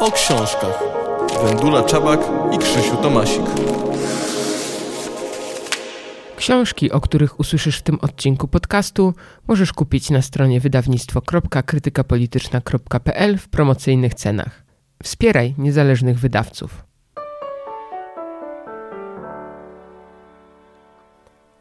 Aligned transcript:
o 0.00 0.12
książkach. 0.12 0.82
Wendula 1.44 1.82
Czabak 1.82 2.20
i 2.52 2.58
Krzysiu 2.58 2.96
Tomasik. 2.96 3.44
Książki, 6.36 6.92
o 6.92 7.00
których 7.00 7.40
usłyszysz 7.40 7.78
w 7.78 7.82
tym 7.82 7.98
odcinku 8.00 8.48
podcastu, 8.48 9.14
możesz 9.48 9.72
kupić 9.72 10.10
na 10.10 10.22
stronie 10.22 10.60
wydawnictwo.krytykapolityczna.pl 10.60 13.38
w 13.38 13.48
promocyjnych 13.48 14.14
cenach. 14.14 14.62
Wspieraj 15.02 15.54
niezależnych 15.58 16.18
wydawców. 16.18 16.84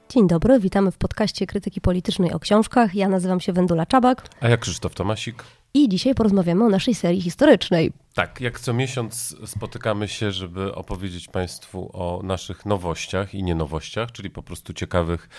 Dzień 0.09 0.27
dobry, 0.27 0.59
witamy 0.59 0.91
w 0.91 0.97
podcaście 0.97 1.47
Krytyki 1.47 1.81
Politycznej 1.81 2.33
o 2.33 2.39
książkach. 2.39 2.95
Ja 2.95 3.09
nazywam 3.09 3.39
się 3.39 3.53
Wendula 3.53 3.85
Czabak. 3.85 4.29
A 4.41 4.49
ja 4.49 4.57
Krzysztof 4.57 4.95
Tomasik. 4.95 5.43
I 5.73 5.89
dzisiaj 5.89 6.15
porozmawiamy 6.15 6.65
o 6.65 6.69
naszej 6.69 6.95
serii 6.95 7.21
historycznej. 7.21 7.91
Tak, 8.13 8.41
jak 8.41 8.59
co 8.59 8.73
miesiąc 8.73 9.35
spotykamy 9.45 10.07
się, 10.07 10.31
żeby 10.31 10.75
opowiedzieć 10.75 11.27
Państwu 11.27 11.89
o 11.93 12.21
naszych 12.23 12.65
nowościach 12.65 13.35
i 13.35 13.43
nienowościach, 13.43 14.11
czyli 14.11 14.29
po 14.29 14.43
prostu 14.43 14.73
ciekawych 14.73 15.29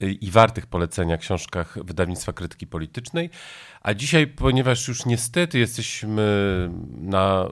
i 0.00 0.30
wartych 0.30 0.66
polecenia 0.66 1.18
książkach 1.18 1.78
wydawnictwa 1.84 2.32
krytyki 2.32 2.66
politycznej. 2.66 3.30
A 3.80 3.94
dzisiaj, 3.94 4.26
ponieważ 4.26 4.88
już 4.88 5.06
niestety 5.06 5.58
jesteśmy 5.58 6.22
na, 6.98 7.48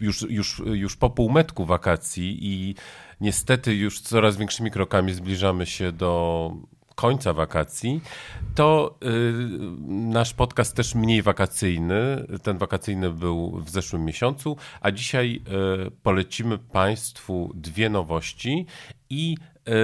już, 0.00 0.26
już, 0.30 0.62
już 0.66 0.96
po 0.96 1.10
półmetku 1.10 1.64
wakacji 1.64 2.38
i 2.40 2.74
niestety 3.20 3.74
już 3.74 4.00
coraz 4.00 4.36
większymi 4.36 4.70
krokami 4.70 5.14
zbliżamy 5.14 5.66
się 5.66 5.92
do 5.92 6.52
końca 6.94 7.32
wakacji, 7.32 8.00
to 8.54 8.98
y, 9.04 9.32
nasz 9.88 10.34
podcast 10.34 10.76
też 10.76 10.94
mniej 10.94 11.22
wakacyjny. 11.22 12.26
Ten 12.42 12.58
wakacyjny 12.58 13.10
był 13.10 13.60
w 13.60 13.70
zeszłym 13.70 14.04
miesiącu, 14.04 14.56
a 14.80 14.90
dzisiaj 14.90 15.42
y, 15.86 15.90
polecimy 15.90 16.58
Państwu 16.58 17.52
dwie 17.54 17.90
nowości 17.90 18.66
i 19.10 19.36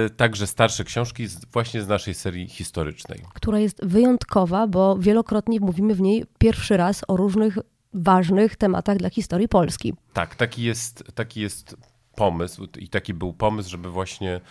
y, 0.05 0.09
także 0.09 0.47
starsze 0.47 0.83
książki 0.83 1.27
właśnie 1.53 1.81
z 1.81 1.87
naszej 1.87 2.13
serii 2.13 2.47
historycznej. 2.47 3.19
Która 3.33 3.59
jest 3.59 3.85
wyjątkowa, 3.85 4.67
bo 4.67 4.97
wielokrotnie 4.97 5.59
mówimy 5.59 5.95
w 5.95 6.01
niej 6.01 6.25
pierwszy 6.37 6.77
raz 6.77 7.01
o 7.07 7.17
różnych 7.17 7.57
ważnych 7.93 8.55
tematach 8.55 8.97
dla 8.97 9.09
historii 9.09 9.47
Polski. 9.47 9.93
Tak, 10.13 10.35
taki 10.35 10.63
jest, 10.63 11.03
taki 11.15 11.41
jest 11.41 11.75
pomysł 12.15 12.67
i 12.79 12.89
taki 12.89 13.13
był 13.13 13.33
pomysł, 13.33 13.69
żeby 13.69 13.89
właśnie 13.89 14.31
e, 14.35 14.41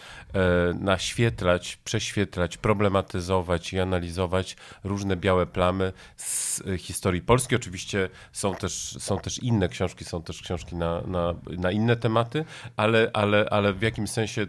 naświetlać, 0.75 1.79
prześwietlać, 1.85 2.57
problematyzować 2.57 3.73
i 3.73 3.81
analizować 3.81 4.57
różne 4.85 5.17
białe 5.17 5.47
plamy 5.47 5.93
z 6.17 6.61
e, 6.61 6.79
historii 6.79 7.23
Polski. 7.23 7.57
Oczywiście 7.57 8.09
są 8.33 8.55
też, 8.55 8.97
są 8.99 9.19
też 9.19 9.39
inne 9.39 9.69
książki, 9.69 10.05
są 10.05 10.23
też 10.23 10.43
książki 10.43 10.77
na, 10.77 11.01
na, 11.01 11.35
na 11.47 11.71
inne 11.71 11.97
tematy, 11.97 12.45
ale, 12.77 13.11
ale, 13.13 13.47
ale 13.51 13.73
w 13.73 13.83
jakimś 13.83 14.11
sensie 14.11 14.47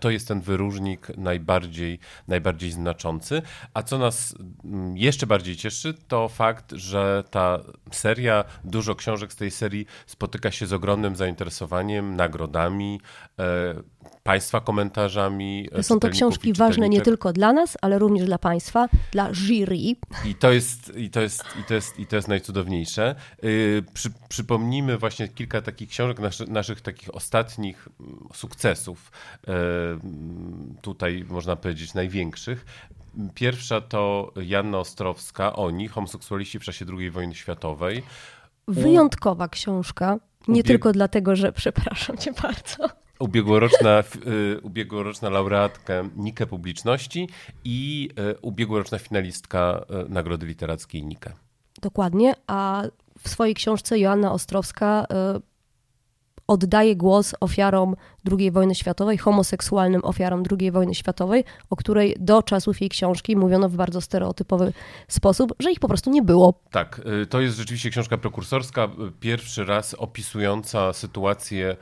to, 0.00 0.10
jest 0.10 0.28
ten 0.28 0.40
wyróżnik 0.40 1.08
najbardziej, 1.16 1.98
najbardziej 2.28 2.70
znaczący. 2.70 3.42
A 3.74 3.82
co 3.82 3.98
nas 3.98 4.34
mm, 4.64 4.96
jeszcze 4.96 5.26
bardziej 5.26 5.56
cieszy, 5.56 5.94
to 6.08 6.28
fakt, 6.28 6.72
że 6.72 7.24
ta 7.30 7.58
seria, 7.90 8.44
dużo 8.64 8.94
książek 8.94 9.32
z 9.32 9.36
tej 9.36 9.50
serii 9.50 9.86
spotyka 10.06 10.50
się 10.50 10.66
z 10.66 10.72
ogromnym 10.72 11.16
zainteresowaniem, 11.16 12.16
nagrodami, 12.16 13.00
e, 13.38 13.74
Państwa 14.22 14.60
komentarzami. 14.60 15.68
Są 15.82 16.00
to 16.00 16.08
książki 16.08 16.52
ważne 16.52 16.88
nie 16.88 17.00
tylko 17.00 17.32
dla 17.32 17.52
nas, 17.52 17.76
ale 17.82 17.98
również 17.98 18.26
dla 18.26 18.38
Państwa, 18.38 18.88
dla 19.12 19.28
jury. 19.32 19.76
I 19.76 20.34
to 20.38 20.52
jest, 20.52 20.96
i 20.96 21.10
to 21.10 21.20
jest, 21.20 21.44
i 21.60 21.64
to 21.64 21.74
jest, 21.74 21.98
i 21.98 22.06
to 22.06 22.16
jest 22.16 22.28
najcudowniejsze. 22.28 23.14
Yy, 23.42 23.84
przy, 23.94 24.10
przypomnijmy 24.28 24.98
właśnie 24.98 25.28
kilka 25.28 25.62
takich 25.62 25.88
książek, 25.88 26.18
naszy, 26.18 26.46
naszych 26.46 26.80
takich 26.80 27.14
ostatnich 27.14 27.88
mm, 28.00 28.28
sukcesów, 28.34 29.12
yy, 29.46 29.54
tutaj 30.82 31.24
można 31.28 31.56
powiedzieć 31.56 31.94
największych. 31.94 32.66
Pierwsza 33.34 33.80
to 33.80 34.32
Janna 34.36 34.78
Ostrowska, 34.78 35.56
Oni, 35.56 35.88
homoseksualiści 35.88 36.58
w 36.58 36.62
czasie 36.62 36.86
II 36.98 37.10
wojny 37.10 37.34
światowej. 37.34 38.02
Wyjątkowa 38.68 39.48
książka, 39.48 40.18
nie 40.48 40.62
tylko 40.62 40.92
dlatego, 40.92 41.36
że 41.36 41.52
przepraszam 41.52 42.16
cię 42.16 42.32
bardzo 42.42 42.88
ubiegłoroczna, 43.18 44.02
y, 44.26 44.60
ubiegłoroczna 44.62 45.30
laureatka 45.30 45.94
Nike 46.16 46.46
Publiczności 46.46 47.28
i 47.64 48.08
y, 48.32 48.40
ubiegłoroczna 48.40 48.98
finalistka 48.98 49.84
y, 50.06 50.08
Nagrody 50.08 50.46
Literackiej 50.46 51.04
Nike. 51.04 51.32
Dokładnie, 51.82 52.34
a 52.46 52.82
w 53.18 53.28
swojej 53.28 53.54
książce 53.54 53.98
Joanna 53.98 54.32
Ostrowska 54.32 55.06
oddaje 56.46 56.96
głos 56.96 57.34
ofiarom 57.40 57.96
II 58.38 58.50
wojny 58.50 58.74
światowej, 58.74 59.18
homoseksualnym 59.18 60.04
ofiarom 60.04 60.42
II 60.60 60.70
wojny 60.70 60.94
światowej, 60.94 61.44
o 61.70 61.76
której 61.76 62.16
do 62.20 62.42
czasów 62.42 62.80
jej 62.80 62.90
książki 62.90 63.36
mówiono 63.36 63.68
w 63.68 63.76
bardzo 63.76 64.00
stereotypowy 64.00 64.72
sposób, 65.08 65.54
że 65.58 65.72
ich 65.72 65.80
po 65.80 65.88
prostu 65.88 66.10
nie 66.10 66.22
było. 66.22 66.60
Tak, 66.70 67.00
to 67.30 67.40
jest 67.40 67.56
rzeczywiście 67.56 67.90
książka 67.90 68.18
prekursorska, 68.18 68.88
pierwszy 69.20 69.64
raz 69.64 69.94
opisująca 69.94 70.92
sytuację 70.92 71.76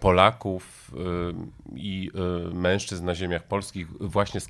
Polaków 0.00 0.90
e, 0.94 1.76
i 1.76 2.10
e, 2.14 2.54
mężczyzn 2.54 3.04
na 3.04 3.14
ziemiach 3.14 3.42
polskich 3.42 3.88
właśnie 4.00 4.40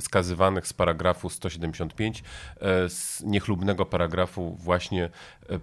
skazywanych 0.00 0.66
z 0.66 0.72
paragrafu 0.72 1.30
175, 1.30 2.22
z 2.88 3.22
niechlubnego 3.22 3.86
paragrafu 3.86 4.56
właśnie 4.60 5.10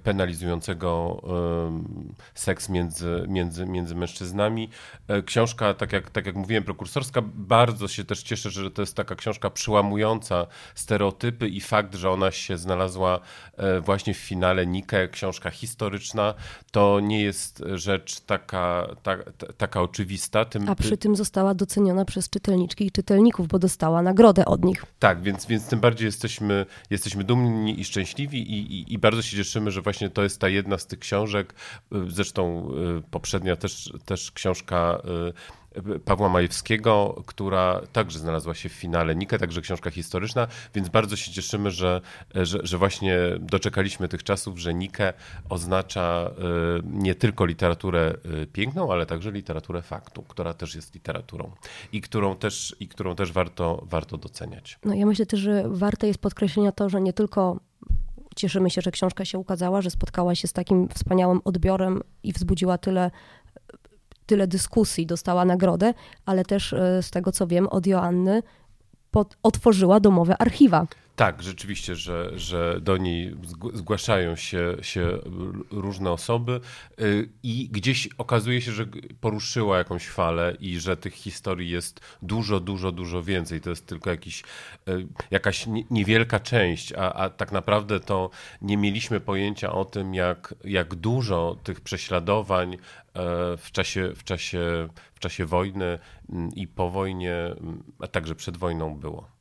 penalizującego 0.03 1.22
seks 2.34 2.69
między, 2.69 3.25
między, 3.28 3.66
między 3.66 3.96
mężczyznami. 3.96 4.69
Książka, 5.25 5.73
tak 5.73 5.94
jak, 5.94 6.09
tak 6.09 6.25
jak 6.25 6.35
mówiłem, 6.35 6.63
prekursorska, 6.63 7.22
bardzo 7.34 7.88
się 7.88 8.03
też 8.03 8.23
cieszę, 8.23 8.50
że 8.50 8.72
to 8.72 8.81
jest 8.81 8.96
taka 8.96 9.16
książka 9.16 9.50
przełamująca 9.50 10.47
stereotypy 10.75 11.47
i 11.47 11.62
fakt, 11.62 11.96
że 11.96 12.12
ona 12.12 12.31
się 12.31 12.57
znalazła 12.57 13.19
właśnie 13.81 14.13
w 14.13 14.17
finale 14.17 14.66
Nike, 14.67 15.07
książka 15.07 15.52
historyczna, 15.52 16.34
to 16.72 17.00
nie 17.00 17.22
jest 17.22 17.63
rzecz 17.75 18.19
taka 18.19 18.75
ta, 19.03 19.18
taka 19.58 19.81
oczywista. 19.81 20.46
Tym, 20.46 20.69
A 20.69 20.75
przy 20.75 20.97
tym 20.97 21.16
została 21.16 21.53
doceniona 21.53 22.06
przez 22.06 22.30
czytelniczki 22.30 22.86
i 22.86 22.91
czytelników, 22.91 23.47
bo 23.47 23.59
dostała 23.59 24.02
nagrodę 24.02 24.46
od 24.46 24.66
nich. 24.66 24.86
Tak, 25.00 25.22
więc, 25.22 25.46
więc 25.46 25.68
tym 25.68 25.80
bardziej 25.80 26.06
jesteśmy, 26.06 26.66
jesteśmy 26.90 27.24
dumni 27.24 27.80
i 27.80 27.85
szczęśliwi 27.85 28.41
i, 28.41 28.80
i, 28.80 28.94
i 28.94 28.97
bardzo 28.97 29.22
się 29.22 29.38
cieszymy, 29.38 29.72
że 29.72 29.81
właśnie 29.81 30.09
to 30.09 30.24
jest 30.24 30.40
ta 30.40 30.50
jedna 30.50 30.78
z 30.78 30.88
tych 30.88 31.00
książek. 31.00 31.53
Zresztą 32.08 32.69
y, 33.00 33.02
poprzednia 33.12 33.56
też, 33.56 33.94
też 34.06 34.31
książka 34.31 35.02
y, 35.30 35.65
Pawła 36.06 36.30
Majewskiego, 36.30 37.24
która 37.25 37.81
także 37.94 38.19
znalazła 38.19 38.53
się 38.53 38.69
w 38.69 38.72
finale 38.72 39.16
Nike, 39.16 39.40
także 39.40 39.62
książka 39.62 39.91
historyczna, 39.91 40.47
więc 40.75 40.90
bardzo 40.90 41.16
się 41.16 41.31
cieszymy, 41.31 41.72
że, 41.72 42.02
że, 42.36 42.59
że 42.63 42.78
właśnie 42.78 43.18
doczekaliśmy 43.40 44.08
tych 44.08 44.24
czasów, 44.24 44.59
że 44.59 44.74
Nike 44.74 45.14
oznacza 45.50 46.30
e, 46.30 46.34
nie 46.84 47.16
tylko 47.16 47.46
literaturę 47.46 48.16
e, 48.41 48.46
piękną, 48.46 48.91
ale 48.91 49.06
także 49.06 49.31
literaturę 49.31 49.81
faktu, 49.81 50.24
która 50.24 50.53
też 50.53 50.75
jest 50.75 50.94
literaturą 50.94 51.52
i 51.91 52.02
którą 52.02 52.35
też, 52.35 52.75
i 52.80 52.88
którą 52.88 53.16
też 53.16 53.31
warto, 53.31 53.84
warto 53.90 54.18
doceniać. 54.18 54.80
No 54.85 54.94
ja 54.94 55.06
myślę 55.06 55.25
też, 55.25 55.40
że 55.40 55.64
warte 55.68 56.08
jest 56.08 56.19
podkreślenia 56.19 56.72
to, 56.72 56.90
że 56.90 57.02
nie 57.02 57.14
tylko 57.14 57.59
cieszymy 58.35 58.69
się, 58.69 58.81
że 58.81 58.91
książka 58.91 59.25
się 59.25 59.38
ukazała, 59.38 59.81
że 59.81 59.90
spotkała 59.90 60.35
się 60.35 60.47
z 60.47 60.53
takim 60.53 60.90
wspaniałym 60.90 61.41
odbiorem 61.44 62.02
i 62.24 62.34
wzbudziła 62.34 62.78
tyle 62.78 63.12
tyle 64.25 64.47
dyskusji, 64.47 65.06
dostała 65.06 65.46
nagrodę, 65.46 65.94
ale 66.25 66.46
też 66.46 66.74
e, 66.74 67.03
z 67.03 67.12
tego 67.12 67.31
co 67.31 67.47
wiem 67.47 67.68
od 67.68 67.88
Joanny 67.88 68.44
pod, 69.12 69.38
otworzyła 69.44 70.00
domowe 70.00 70.38
archiwa. 70.38 70.88
Tak, 71.16 71.44
rzeczywiście, 71.44 71.96
że, 71.96 72.40
że 72.40 72.81
do 72.81 72.98
niej 72.98 73.36
zgłaszają 73.74 74.36
się, 74.36 74.78
się 74.81 75.20
różne 75.72 76.12
osoby 76.12 76.59
y, 77.02 77.29
i 77.44 77.70
gdzieś 77.72 78.09
okazuje 78.17 78.62
się, 78.62 78.72
że 78.72 78.85
poruszyła 79.22 79.78
jakąś 79.78 80.08
falę 80.08 80.58
i 80.59 80.79
że 80.79 80.97
tych 80.97 81.14
historii 81.14 81.70
jest 81.70 82.00
dużo, 82.22 82.59
dużo, 82.59 82.91
dużo 82.91 83.23
więcej. 83.23 83.62
To 83.62 83.70
jest 83.70 83.88
tylko 83.88 84.09
jakiś, 84.09 84.44
y, 84.90 85.08
jakaś 85.32 85.66
niewielka 85.90 86.40
część, 86.40 86.94
a, 86.94 87.14
a 87.14 87.29
tak 87.29 87.52
naprawdę 87.52 88.00
to 88.00 88.29
nie 88.61 88.78
mieliśmy 88.78 89.20
pojęcia 89.20 89.72
o 89.72 89.85
tym, 89.85 90.14
jak, 90.14 90.56
jak 90.64 90.96
dużo 90.96 91.58
tych 91.64 91.82
prześladowań 91.82 92.73
e, 92.73 92.78
w 93.58 93.72
czasie, 93.72 94.11
w, 94.16 94.23
czasie, 94.23 94.88
w 95.14 95.20
czasie 95.20 95.46
wojny 95.46 96.00
i 96.56 96.68
po 96.68 96.90
wojnie, 96.90 97.56
a 98.00 98.08
także 98.08 98.35
przed 98.35 98.58
wojną 98.58 98.96
było. 98.96 99.34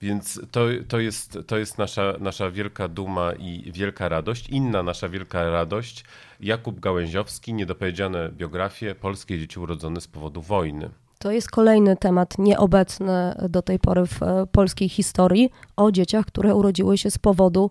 Więc 0.00 0.40
to, 0.50 0.60
to, 0.88 0.98
jest, 1.00 1.38
to 1.46 1.56
jest 1.58 1.78
nasza, 1.78 2.14
nasza 2.20 2.50
wielka 2.50 2.88
duma 2.88 3.32
i 3.32 3.72
wielka 3.72 4.08
radość. 4.08 4.48
Inna 4.48 4.82
nasza 4.82 5.08
wielka 5.08 5.50
radość, 5.50 6.04
Jakub 6.40 6.80
Gałęziowski, 6.80 7.54
niedopowiedziane 7.54 8.28
biografie, 8.32 8.94
polskie 8.94 9.38
dzieci 9.38 9.60
urodzone 9.60 10.00
z 10.00 10.06
powodu 10.08 10.42
wojny. 10.42 10.90
To 11.18 11.30
jest 11.30 11.50
kolejny 11.50 11.96
temat 11.96 12.38
nieobecny 12.38 13.34
do 13.48 13.62
tej 13.62 13.78
pory 13.78 14.06
w 14.06 14.22
e, 14.22 14.46
polskiej 14.52 14.88
historii 14.88 15.50
o 15.76 15.92
dzieciach, 15.92 16.26
które 16.26 16.54
urodziły 16.54 16.98
się 16.98 17.10
z 17.10 17.18
powodu 17.18 17.70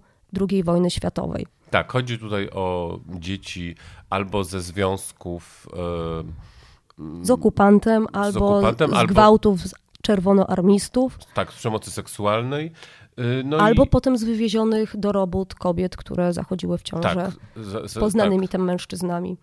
II 0.50 0.64
wojny 0.64 0.92
światowej. 0.92 1.48
Tak, 1.70 1.92
chodzi 1.92 2.20
tutaj 2.20 2.50
o 2.50 3.00
dzieci 3.20 3.76
albo 4.10 4.44
ze 4.44 4.62
związków 4.62 5.68
z 7.22 7.30
okupantem 7.32 8.08
albo 8.14 8.50
okupantem, 8.50 8.90
z 8.90 8.94
albo- 8.94 9.14
gwałtów 9.14 9.60
z 9.62 9.74
czerwonoarmistów, 10.06 11.18
tak, 11.34 11.52
z 11.54 11.56
przemocy 11.56 11.92
seksualnej. 11.92 12.72
y, 13.20 13.44
No 13.46 13.58
albo 13.58 13.84
i, 13.84 13.88
potem 13.88 14.18
z 14.18 14.24
wywiezionych 14.24 14.98
do 14.98 15.12
robót 15.12 15.56
kobiet, 15.56 15.98
które 15.98 16.34
zachodziły 16.34 16.78
w 16.78 16.84
ciążę 16.84 17.32
tak, 17.56 17.64
za- 17.66 17.88
za- 17.88 18.00
poznanymi 18.00 18.48
tam 18.48 18.62
mężczyznami. 18.62 19.38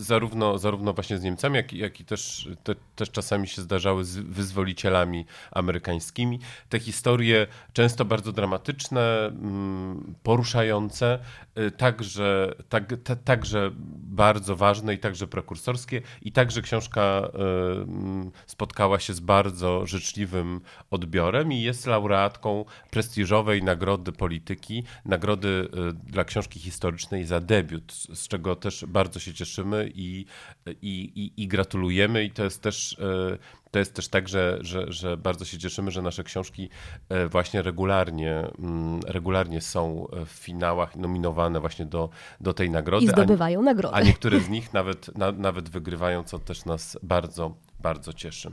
Zarówno, 0.00 0.58
zarówno 0.58 0.92
właśnie 0.92 1.18
z 1.18 1.22
Niemcami, 1.22 1.56
jak, 1.56 1.72
jak 1.72 2.00
i 2.00 2.04
też, 2.04 2.48
te, 2.64 2.74
też 2.96 3.10
czasami 3.10 3.48
się 3.48 3.62
zdarzały 3.62 4.04
z 4.04 4.16
wyzwolicielami 4.16 5.26
amerykańskimi. 5.50 6.38
Te 6.68 6.80
historie 6.80 7.46
często 7.72 8.04
bardzo 8.04 8.32
dramatyczne, 8.32 9.26
mm, 9.26 10.14
poruszające, 10.22 11.18
y, 11.58 11.70
także, 11.70 12.54
tak, 12.68 12.92
ta, 13.04 13.16
także 13.16 13.70
bardzo 13.96 14.56
ważne 14.56 14.94
i 14.94 14.98
także 14.98 15.26
prekursorskie. 15.26 16.02
I 16.22 16.32
także 16.32 16.62
książka 16.62 17.28
y, 17.28 18.30
spotkała 18.46 19.00
się 19.00 19.14
z 19.14 19.20
bardzo 19.20 19.86
życzliwym 19.86 20.60
odbiorem 20.90 21.52
i 21.52 21.62
jest 21.62 21.86
laureatką 21.86 22.64
prestiżowej 22.90 23.62
nagrody 23.62 24.12
polityki, 24.12 24.84
nagrody 25.04 25.48
y, 25.48 25.92
dla 25.92 26.24
książki 26.24 26.60
historycznej 26.60 27.24
za 27.24 27.40
debiut, 27.40 27.92
z 27.92 28.28
czego 28.28 28.56
też 28.56 28.84
bardzo 28.88 29.20
się 29.20 29.33
cieszymy 29.34 29.90
i, 29.94 30.24
i, 30.66 31.12
i, 31.14 31.42
i 31.42 31.48
gratulujemy. 31.48 32.24
I 32.24 32.30
to 32.30 32.44
jest 32.44 32.62
też, 32.62 32.92
y, 32.92 33.38
to 33.70 33.78
jest 33.78 33.94
też 33.94 34.08
tak, 34.08 34.28
że, 34.28 34.58
że, 34.60 34.92
że 34.92 35.16
bardzo 35.16 35.44
się 35.44 35.58
cieszymy, 35.58 35.90
że 35.90 36.02
nasze 36.02 36.24
książki 36.24 36.68
y, 37.12 37.28
właśnie 37.28 37.62
regularnie, 37.62 38.48
mm, 38.58 39.00
regularnie 39.06 39.60
są 39.60 40.06
w 40.26 40.30
finałach 40.30 40.96
nominowane 40.96 41.60
właśnie 41.60 41.86
do, 41.86 42.10
do 42.40 42.54
tej 42.54 42.70
nagrody. 42.70 43.04
I 43.04 43.08
a- 43.08 43.12
zdobywają 43.12 43.62
nagrody. 43.62 43.96
a 43.96 44.00
niektóre 44.00 44.40
z 44.40 44.48
nich 44.48 44.72
nawet, 44.72 45.18
na, 45.18 45.32
nawet 45.32 45.68
wygrywają, 45.68 46.24
co 46.24 46.38
też 46.38 46.64
nas 46.64 46.98
bardzo, 47.02 47.54
bardzo 47.80 48.12
cieszy. 48.12 48.50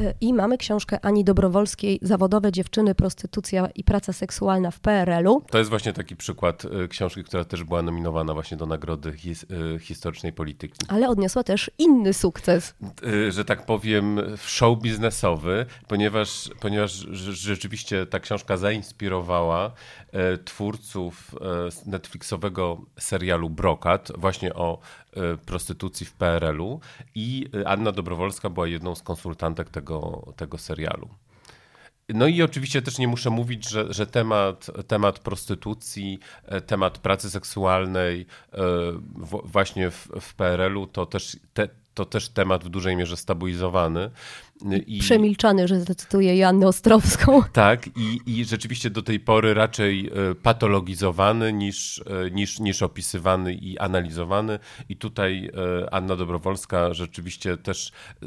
Y, 0.00 0.14
I 0.20 0.34
mamy 0.34 0.58
książkę 0.58 0.98
Ani 1.02 1.24
Dobrowolskiej 1.24 1.98
Zawodowe 2.02 2.52
dziewczyny, 2.52 2.94
prostytucja 2.94 3.68
i 3.74 3.84
praca 3.84 4.12
seksualna 4.12 4.70
w 4.70 4.80
PRL-u. 4.80 5.40
To 5.50 5.58
jest 5.58 5.70
właśnie 5.70 5.92
taki 5.92 6.16
przykład 6.16 6.64
y, 6.64 6.88
książki, 6.88 7.24
która 7.24 7.44
też 7.44 7.64
była 7.64 7.82
nominowana 7.82 8.34
właśnie 8.34 8.56
do 8.56 8.66
Nagrody 8.66 9.12
his, 9.12 9.42
y, 9.42 9.78
Historycznej 9.78 10.32
Polityki. 10.32 10.78
Ale 10.88 11.08
odniosła 11.08 11.42
też 11.44 11.70
inny 11.78 12.12
sukces. 12.12 12.74
Że 13.28 13.44
tak 13.44 13.66
powiem, 13.66 14.20
show 14.46 14.78
biznesowy, 14.80 15.66
ponieważ, 15.88 16.50
ponieważ 16.60 17.06
rze- 17.06 17.32
rzeczywiście 17.32 18.06
ta 18.06 18.20
książka 18.20 18.56
zainspirowała 18.56 19.72
twórców 20.44 21.34
Netflixowego 21.86 22.80
serialu 22.98 23.50
Brokat, 23.50 24.12
właśnie 24.18 24.54
o 24.54 24.78
prostytucji 25.46 26.06
w 26.06 26.12
PRL-u 26.12 26.80
i 27.14 27.46
e, 27.54 27.68
Anna 27.68 27.92
Dobrowolska 27.92 28.50
była 28.50 28.66
jedną 28.66 28.94
z 28.94 29.02
konsultantek 29.02 29.70
tego, 29.70 30.26
tego 30.36 30.58
serialu. 30.58 31.08
No 32.08 32.26
i 32.26 32.42
oczywiście 32.42 32.82
też 32.82 32.98
nie 32.98 33.08
muszę 33.08 33.30
mówić, 33.30 33.68
że, 33.68 33.92
że 33.92 34.06
temat, 34.06 34.70
temat 34.86 35.18
prostytucji, 35.18 36.18
e, 36.44 36.60
temat 36.60 36.98
pracy 36.98 37.30
seksualnej 37.30 38.26
e, 38.52 38.58
właśnie 39.44 39.90
w, 39.90 40.08
w 40.20 40.34
PRL-u 40.34 40.86
to 40.86 41.06
też, 41.06 41.36
te, 41.54 41.68
to 41.94 42.04
też 42.04 42.28
temat 42.28 42.64
w 42.64 42.68
dużej 42.68 42.96
mierze 42.96 43.16
stabilizowany. 43.16 44.10
I, 44.86 44.98
Przemilczany, 44.98 45.68
że 45.68 45.80
zacytuję 45.80 46.36
Joannę 46.36 46.66
Ostrowską. 46.66 47.42
tak, 47.52 47.86
i, 47.86 48.20
i 48.26 48.44
rzeczywiście 48.44 48.90
do 48.90 49.02
tej 49.02 49.20
pory 49.20 49.54
raczej 49.54 50.06
e, 50.06 50.34
patologizowany 50.34 51.52
niż, 51.52 52.02
e, 52.26 52.30
niż, 52.30 52.60
niż 52.60 52.82
opisywany 52.82 53.54
i 53.54 53.78
analizowany. 53.78 54.58
I 54.88 54.96
tutaj 54.96 55.50
e, 55.84 55.94
Anna 55.94 56.16
Dobrowolska 56.16 56.94
rzeczywiście 56.94 57.56
też 57.56 57.92
e, 58.22 58.26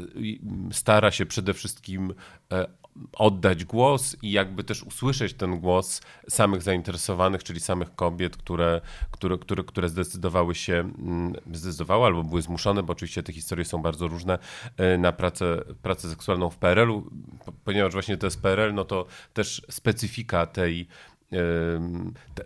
stara 0.72 1.10
się 1.10 1.26
przede 1.26 1.54
wszystkim 1.54 2.14
e, 2.52 2.66
oddać 3.12 3.64
głos 3.64 4.16
i 4.22 4.32
jakby 4.32 4.64
też 4.64 4.82
usłyszeć 4.82 5.34
ten 5.34 5.60
głos 5.60 6.00
samych 6.28 6.62
zainteresowanych, 6.62 7.44
czyli 7.44 7.60
samych 7.60 7.94
kobiet, 7.94 8.36
które, 8.36 8.80
które, 9.10 9.38
które, 9.38 9.64
które 9.64 9.88
zdecydowały 9.88 10.54
się, 10.54 10.74
mm, 10.98 11.32
zdecydowały 11.52 12.06
albo 12.06 12.24
były 12.24 12.42
zmuszone, 12.42 12.82
bo 12.82 12.92
oczywiście 12.92 13.22
te 13.22 13.32
historie 13.32 13.64
są 13.64 13.82
bardzo 13.82 14.08
różne, 14.08 14.38
e, 14.76 14.98
na 14.98 15.12
pracę, 15.12 15.64
pracę 15.82 16.10
seksualną 16.10 16.50
w 16.50 16.56
PRL-u, 16.56 17.10
po- 17.44 17.52
ponieważ 17.64 17.92
właśnie 17.92 18.16
to 18.16 18.26
jest 18.26 18.42
PRL, 18.42 18.74
no 18.74 18.84
to 18.84 19.06
też 19.32 19.62
specyfika 19.70 20.46
tej 20.46 20.88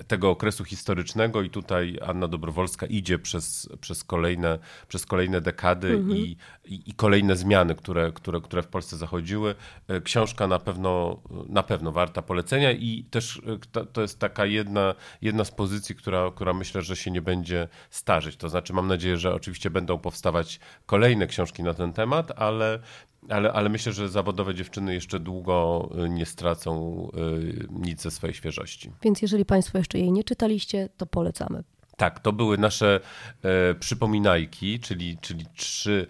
tego 0.07 0.31
okresu 0.31 0.65
historycznego 0.65 1.43
i 1.43 1.51
tutaj 1.51 1.99
Anna 2.07 2.29
Dobrowolska 2.29 2.87
idzie 2.87 3.19
przez, 3.19 3.69
przez, 3.81 4.05
kolejne, 4.05 4.59
przez 4.89 5.07
kolejne 5.07 5.41
dekady 5.41 6.03
i, 6.15 6.37
i, 6.65 6.91
i 6.91 6.95
kolejne 6.95 7.37
zmiany, 7.37 7.75
które, 7.75 8.13
które, 8.13 8.41
które 8.41 8.63
w 8.63 8.67
Polsce 8.67 8.97
zachodziły. 8.97 9.55
E, 9.89 10.01
Książka 10.01 10.47
na 10.47 10.59
pewno, 10.59 11.23
na 11.49 11.63
pewno 11.63 11.93
warta 11.93 12.23
polecenia 12.23 12.73
i 12.73 13.05
też 13.11 13.43
e, 13.47 13.59
to, 13.73 13.87
to 13.87 14.03
jest 14.03 14.19
taka 14.19 14.47
jedna, 14.47 14.95
jedna 15.23 15.45
z 15.45 15.51
pozycji, 15.51 15.95
która, 15.95 16.31
która 16.35 16.53
myślę, 16.53 16.83
że 16.83 16.97
się 16.97 17.11
nie 17.11 17.23
będzie 17.23 17.69
starzeć. 17.91 18.37
To 18.37 18.49
znaczy 18.49 18.73
mam 18.73 18.89
nadzieję, 18.89 19.17
że 19.17 19.35
oczywiście 19.35 19.71
będą 19.71 19.99
powstawać 19.99 20.61
kolejne 20.87 21.27
książki 21.27 21.63
na 21.63 21.75
ten 21.75 21.93
temat, 21.93 22.33
ale 22.37 22.79
ale, 23.29 23.53
ale 23.53 23.69
myślę, 23.69 23.93
że 23.93 24.09
zawodowe 24.09 24.55
dziewczyny 24.55 24.95
jeszcze 24.95 25.21
długo 25.21 25.89
y, 26.05 26.09
nie 26.09 26.27
stracą 26.27 27.09
y, 27.15 27.67
nic 27.71 28.03
ze 28.03 28.11
swojej 28.11 28.35
świeżości. 28.35 28.91
Więc 29.03 29.23
jeżeli 29.23 29.45
Państwo 29.45 29.79
jeszcze 29.79 29.99
jej 29.99 30.13
nie 30.13 30.25
czytaliście, 30.25 30.89
to 30.97 31.07
polecamy. 31.07 31.63
Tak, 31.97 32.21
to 32.21 32.33
były 32.33 32.59
nasze 32.59 33.01
e, 33.43 33.75
przypominajki, 33.75 34.81
czyli, 34.81 35.19
czyli 35.21 35.47
trzy 35.57 36.07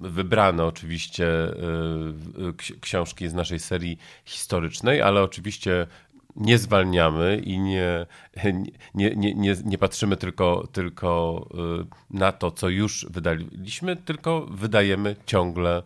wybrane 0.00 0.64
oczywiście 0.64 1.26
e, 1.26 1.52
ksi- 2.52 2.80
książki 2.80 3.28
z 3.28 3.34
naszej 3.34 3.58
serii 3.58 3.98
historycznej, 4.24 5.02
ale 5.02 5.22
oczywiście 5.22 5.86
nie 6.36 6.58
zwalniamy 6.58 7.40
i 7.44 7.58
nie, 7.58 8.06
nie, 8.94 9.14
nie, 9.16 9.34
nie, 9.34 9.56
nie 9.64 9.78
patrzymy 9.78 10.16
tylko, 10.16 10.68
tylko 10.72 11.46
e, 11.80 11.84
na 12.10 12.32
to, 12.32 12.50
co 12.50 12.68
już 12.68 13.06
wydaliśmy, 13.10 13.96
tylko 13.96 14.46
wydajemy 14.50 15.16
ciągle 15.26 15.82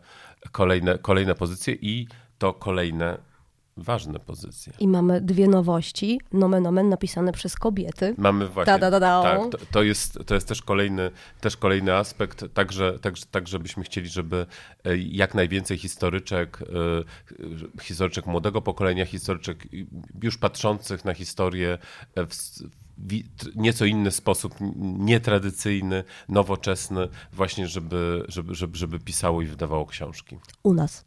kolejne, 0.52 0.98
kolejne 0.98 1.34
pozycje 1.34 1.74
i 1.74 2.06
to 2.38 2.52
kolejne 2.52 3.18
ważne 3.76 4.18
pozycje. 4.18 4.72
I 4.78 4.88
mamy 4.88 5.20
dwie 5.20 5.48
nowości. 5.48 6.20
Nomen 6.32 6.66
omen 6.66 6.88
napisane 6.88 7.32
przez 7.32 7.54
kobiety. 7.54 8.14
Mamy 8.18 8.48
właśnie. 8.48 8.72
Da, 8.72 8.78
da, 8.78 8.90
da, 8.90 9.00
da. 9.00 9.22
Tak, 9.22 9.40
to, 9.50 9.58
to, 9.70 9.82
jest, 9.82 10.18
to 10.26 10.34
jest 10.34 10.48
też 10.48 10.62
kolejny, 10.62 11.10
też 11.40 11.56
kolejny 11.56 11.94
aspekt, 11.94 12.44
także, 12.54 12.98
także, 12.98 13.26
także 13.30 13.58
byśmy 13.58 13.84
chcieli, 13.84 14.08
żeby 14.08 14.46
e, 14.84 14.96
jak 14.96 15.34
najwięcej 15.34 15.78
historyczek, 15.78 16.58
e, 16.62 17.82
historyczek 17.82 18.26
młodego 18.26 18.62
pokolenia, 18.62 19.06
historyczek 19.06 19.68
już 20.22 20.38
patrzących 20.38 21.04
na 21.04 21.14
historię 21.14 21.78
w 22.16 22.20
wi- 22.20 22.68
t- 22.70 22.83
nieco 23.56 23.84
inny 23.84 24.10
sposób, 24.10 24.54
nietradycyjny, 24.98 26.04
nowoczesny, 26.28 27.08
właśnie 27.32 27.66
żeby, 27.66 28.24
żeby, 28.28 28.54
żeby, 28.54 28.76
żeby 28.78 28.98
pisało 28.98 29.42
i 29.42 29.46
wydawało 29.46 29.86
książki. 29.86 30.38
U 30.62 30.74
nas. 30.74 31.04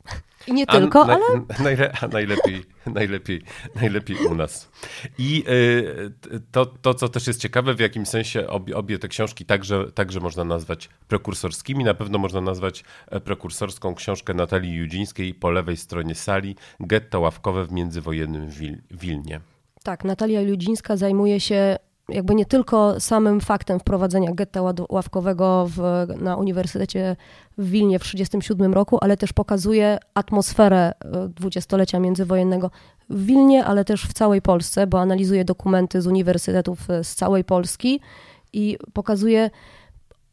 I 0.47 0.53
nie 0.53 0.69
A 0.69 0.79
tylko, 0.79 1.05
naj- 1.05 1.11
ale 1.11 1.25
Najle, 1.63 1.91
a 2.01 2.07
najlepiej, 2.07 2.63
najlepiej, 2.85 3.41
najlepiej 3.75 4.17
u 4.17 4.35
nas. 4.35 4.69
I 5.17 5.43
y, 5.49 6.41
to, 6.51 6.65
to, 6.65 6.93
co 6.93 7.09
też 7.09 7.27
jest 7.27 7.41
ciekawe, 7.41 7.73
w 7.73 7.79
jakim 7.79 8.05
sensie 8.05 8.47
obie, 8.47 8.77
obie 8.77 8.99
te 8.99 9.07
książki 9.07 9.45
także, 9.45 9.91
także 9.91 10.19
można 10.19 10.43
nazwać 10.43 10.89
prekursorskimi. 11.07 11.83
Na 11.83 11.93
pewno 11.93 12.17
można 12.17 12.41
nazwać 12.41 12.83
e, 13.07 13.19
prekursorską 13.19 13.95
książkę 13.95 14.33
Natalii 14.33 14.73
Judzińskiej 14.75 15.33
po 15.33 15.51
lewej 15.51 15.77
stronie 15.77 16.15
sali 16.15 16.55
Getto 16.79 17.19
ławkowe 17.19 17.65
w 17.65 17.71
międzywojennym 17.71 18.49
Wil, 18.49 18.81
Wilnie. 18.91 19.41
Tak, 19.87 20.03
Natalia 20.03 20.41
Ludzińska 20.41 20.97
zajmuje 20.97 21.39
się 21.39 21.77
jakby 22.09 22.35
nie 22.35 22.45
tylko 22.45 22.99
samym 22.99 23.41
faktem 23.41 23.79
wprowadzenia 23.79 24.31
getta 24.31 24.61
ławkowego 24.89 25.67
w, 25.69 26.07
na 26.21 26.35
Uniwersytecie 26.35 27.15
w 27.57 27.69
Wilnie 27.69 27.99
w 27.99 28.01
1937 28.01 28.73
roku, 28.73 28.97
ale 29.01 29.17
też 29.17 29.33
pokazuje 29.33 29.97
atmosferę 30.13 30.91
e, 30.99 31.29
dwudziestolecia 31.29 31.99
międzywojennego 31.99 32.71
w 33.09 33.25
Wilnie, 33.25 33.65
ale 33.65 33.85
też 33.85 34.03
w 34.03 34.13
całej 34.13 34.41
Polsce, 34.41 34.87
bo 34.87 34.99
analizuje 34.99 35.45
dokumenty 35.45 36.01
z 36.01 36.07
uniwersytetów 36.07 36.89
e, 36.89 37.03
z 37.03 37.15
całej 37.15 37.43
Polski 37.43 37.99
i 38.53 38.77
pokazuje, 38.93 39.49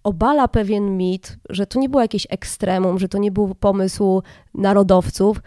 obala 0.04 0.48
pewien 0.48 0.96
mit, 0.96 1.38
że 1.48 1.66
to 1.66 1.78
nie 1.78 1.88
było 1.88 2.02
jakieś 2.02 2.26
ekstremum, 2.30 2.98
że 2.98 3.08
to 3.08 3.18
nie 3.18 3.30
był 3.30 3.54
pomysł 3.54 4.22
narodowców. 4.54 5.42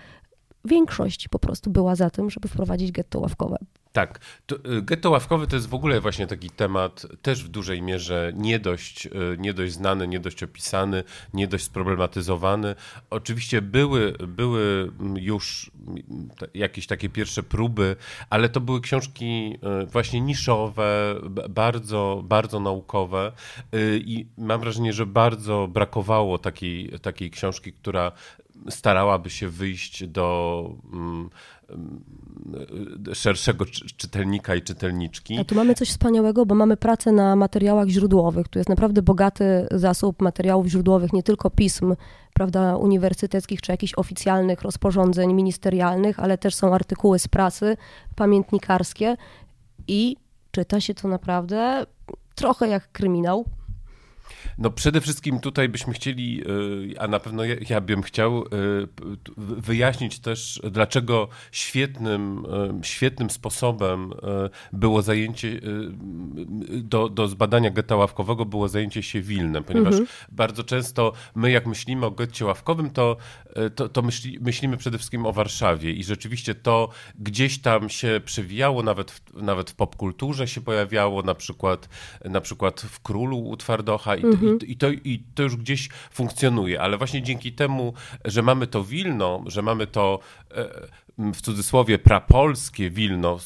Większość 0.65 1.27
po 1.27 1.39
prostu 1.39 1.69
była 1.69 1.95
za 1.95 2.09
tym, 2.09 2.29
żeby 2.29 2.47
wprowadzić 2.47 2.91
getto 2.91 3.19
ławkowe. 3.19 3.57
Tak. 3.97 4.19
Y, 4.51 4.81
getto 4.81 5.09
ławkowe 5.09 5.47
to 5.47 5.55
jest 5.55 5.69
w 5.69 5.73
ogóle 5.73 6.01
właśnie 6.01 6.27
taki 6.27 6.49
temat 6.49 7.05
też 7.21 7.43
w 7.43 7.47
dużej 7.47 7.81
mierze 7.81 8.31
nie 8.35 8.59
dość, 8.59 9.05
y, 9.05 9.09
nie 9.39 9.53
dość 9.53 9.73
znany, 9.73 10.07
nie 10.07 10.19
dość 10.19 10.43
opisany, 10.43 11.03
nie 11.33 11.47
dość 11.47 11.63
sproblematyzowany. 11.63 12.75
Oczywiście 13.09 13.61
były, 13.61 14.13
były 14.27 14.91
już 15.15 15.71
jakieś 16.53 16.87
takie 16.87 17.09
pierwsze 17.09 17.43
próby, 17.43 17.95
ale 18.29 18.49
to 18.49 18.61
były 18.61 18.81
książki 18.81 19.57
y, 19.83 19.85
właśnie 19.85 20.21
niszowe, 20.21 21.15
bardzo, 21.49 22.21
bardzo 22.25 22.59
naukowe 22.59 23.31
i 23.99 24.25
mam 24.37 24.61
wrażenie, 24.61 24.93
że 24.93 25.05
bardzo 25.05 25.67
brakowało 25.67 26.37
takiej, 26.37 26.99
takiej 26.99 27.31
książki, 27.31 27.73
która 27.73 28.11
starałaby 28.69 29.29
się 29.29 29.49
wyjść 29.49 30.07
do 30.07 30.69
mm, 30.93 31.29
szerszego 33.13 33.65
czytelnika 33.97 34.55
i 34.55 34.61
czytelniczki. 34.61 35.39
A 35.39 35.43
tu 35.43 35.55
mamy 35.55 35.75
coś 35.75 35.89
wspaniałego, 35.89 36.45
bo 36.45 36.55
mamy 36.55 36.77
pracę 36.77 37.11
na 37.11 37.35
materiałach 37.35 37.87
źródłowych. 37.87 38.47
Tu 38.47 38.59
jest 38.59 38.69
naprawdę 38.69 39.01
bogaty 39.01 39.67
zasób 39.71 40.21
materiałów 40.21 40.67
źródłowych, 40.67 41.13
nie 41.13 41.23
tylko 41.23 41.49
pism 41.49 41.95
prawda, 42.33 42.77
uniwersyteckich 42.77 43.61
czy 43.61 43.71
jakichś 43.71 43.93
oficjalnych 43.97 44.61
rozporządzeń 44.61 45.33
ministerialnych, 45.33 46.19
ale 46.19 46.37
też 46.37 46.55
są 46.55 46.73
artykuły 46.73 47.19
z 47.19 47.27
prasy, 47.27 47.77
pamiętnikarskie 48.15 49.17
i 49.87 50.15
czyta 50.51 50.81
się 50.81 50.93
to 50.93 51.07
naprawdę 51.07 51.85
trochę 52.35 52.67
jak 52.67 52.91
kryminał, 52.91 53.45
no 54.57 54.69
przede 54.69 55.01
wszystkim 55.01 55.39
tutaj 55.39 55.69
byśmy 55.69 55.93
chcieli, 55.93 56.41
y, 56.93 56.99
a 56.99 57.07
na 57.07 57.19
pewno 57.19 57.43
ja, 57.69 57.81
bym 57.81 58.01
chciał 58.01 58.43
y, 58.43 58.47
wyjaśnić 59.37 60.19
też, 60.19 60.61
dlaczego 60.71 61.27
świetnym, 61.51 62.45
y, 62.81 62.87
świetnym 62.87 63.29
sposobem 63.29 64.13
było 64.73 65.01
zajęcie 65.01 65.59
do, 66.69 67.09
do 67.09 67.27
zbadania 67.27 67.69
getta 67.69 67.95
ławkowego 67.95 68.45
było 68.45 68.67
zajęcie 68.67 69.03
się 69.03 69.21
Wilnem, 69.21 69.63
ponieważ 69.63 69.93
mhm. 69.93 70.07
bardzo 70.31 70.63
często 70.63 71.13
my 71.35 71.51
jak 71.51 71.65
myślimy 71.65 72.05
o 72.05 72.11
getcie 72.11 72.45
ławkowym, 72.45 72.89
to, 72.89 73.17
to, 73.75 73.89
to 73.89 74.01
myśli, 74.01 74.39
myślimy 74.41 74.77
przede 74.77 74.97
wszystkim 74.97 75.25
o 75.25 75.33
Warszawie 75.33 75.91
i 75.91 76.03
rzeczywiście 76.03 76.55
to 76.55 76.89
gdzieś 77.19 77.59
tam 77.59 77.89
się 77.89 78.21
przewijało, 78.25 78.83
nawet 78.83 79.11
w, 79.11 79.21
nawet 79.33 79.71
w 79.71 79.75
popkulturze 79.75 80.47
się 80.47 80.61
pojawiało, 80.61 81.21
na 81.21 81.35
przykład, 81.35 81.89
na 82.25 82.41
przykład 82.41 82.81
w 82.81 82.99
Królu 82.99 83.39
u 83.39 83.57
Twardocha 83.57 84.15
i, 84.17 84.25
mhm. 84.25 84.59
i, 84.61 84.71
i, 84.71 84.77
to, 84.77 84.89
i 84.89 85.23
to 85.35 85.43
już 85.43 85.55
gdzieś 85.55 85.89
funkcjonuje, 86.11 86.81
ale 86.81 86.97
właśnie 86.97 87.23
dzięki 87.23 87.53
temu, 87.53 87.93
że 88.25 88.41
mamy 88.41 88.67
to 88.67 88.83
Wilno, 88.83 89.43
że 89.45 89.61
mamy 89.61 89.87
to 89.87 90.19
e, 90.51 90.87
w 91.17 91.41
cudzysłowie 91.41 91.99
prapolskie 91.99 92.89
Wilno, 92.89 93.39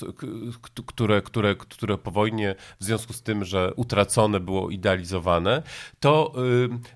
które, 0.85 1.21
które, 1.21 1.55
które 1.55 1.97
po 1.97 2.11
wojnie 2.11 2.55
w 2.79 2.83
związku 2.83 3.13
z 3.13 3.21
tym, 3.21 3.45
że 3.45 3.73
utracone 3.75 4.39
było 4.39 4.69
idealizowane, 4.69 5.63
to 5.99 6.33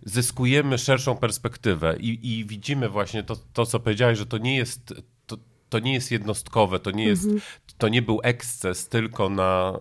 zyskujemy 0.03 0.77
szerszą 0.77 1.17
perspektywę 1.17 1.95
i, 1.99 2.39
i 2.39 2.45
widzimy 2.45 2.89
właśnie 2.89 3.23
to, 3.23 3.35
to, 3.53 3.65
co 3.65 3.79
powiedziałeś, 3.79 4.17
że 4.17 4.25
to 4.25 4.37
nie 4.37 4.55
jest 4.55 4.93
to 5.75 5.79
nie 5.79 5.93
jest 5.93 6.11
jednostkowe, 6.11 6.79
to 6.79 6.91
nie, 6.91 7.05
jest, 7.05 7.23
mhm. 7.23 7.41
to 7.77 7.87
nie 7.87 8.01
był 8.01 8.19
eksces 8.23 8.89
tylko 8.89 9.29
na, 9.29 9.79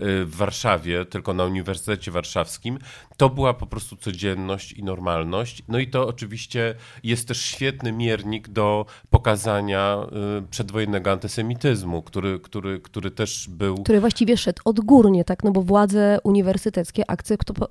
y, 0.00 0.04
y, 0.06 0.24
w 0.24 0.36
Warszawie, 0.36 1.04
tylko 1.04 1.34
na 1.34 1.44
Uniwersytecie 1.44 2.10
Warszawskim. 2.10 2.78
To 3.16 3.30
była 3.30 3.54
po 3.54 3.66
prostu 3.66 3.96
codzienność 3.96 4.72
i 4.72 4.84
normalność. 4.84 5.62
No 5.68 5.78
i 5.78 5.88
to 5.88 6.08
oczywiście 6.08 6.74
jest 7.02 7.28
też 7.28 7.42
świetny 7.42 7.92
miernik 7.92 8.48
do 8.48 8.86
pokazania 9.10 10.06
y, 10.38 10.48
przedwojennego 10.48 11.12
antysemityzmu, 11.12 12.02
który, 12.02 12.40
który, 12.40 12.80
który 12.80 13.10
też 13.10 13.48
był... 13.48 13.82
Który 13.82 14.00
właściwie 14.00 14.36
szedł 14.36 14.62
odgórnie, 14.64 15.24
tak? 15.24 15.44
No 15.44 15.50
bo 15.50 15.62
władze 15.62 16.18
uniwersyteckie 16.24 17.02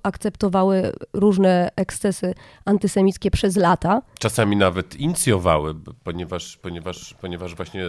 akceptowały 0.03 0.91
różne 1.13 1.71
ekscesy 1.75 2.33
antysemickie 2.65 3.31
przez 3.31 3.55
lata. 3.55 4.01
Czasami 4.19 4.55
nawet 4.55 4.95
inicjowały, 4.95 5.75
ponieważ, 6.03 6.57
ponieważ, 6.57 7.13
ponieważ 7.13 7.34
ponieważ 7.37 7.55
właśnie 7.55 7.83